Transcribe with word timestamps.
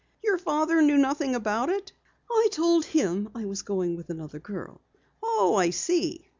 "Your 0.23 0.39
father 0.39 0.81
knew 0.81 0.97
nothing 0.97 1.35
about 1.35 1.69
it?" 1.69 1.91
"I 2.27 2.47
told 2.51 2.85
him 2.85 3.29
I 3.35 3.45
was 3.45 3.61
going 3.61 3.95
with 3.95 4.09
another 4.09 4.39
girl." 4.39 4.81
"Oh, 5.21 5.57
I 5.57 5.69
see." 5.69 6.27